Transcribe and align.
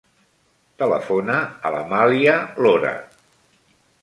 Telefona 0.83 1.35
a 1.67 1.73
l'Amàlia 1.77 2.39
Lora. 2.67 2.97